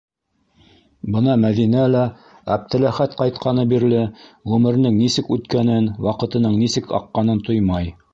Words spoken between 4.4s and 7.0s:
ғүмеренең нисек үткәнен, ваҡытының нисек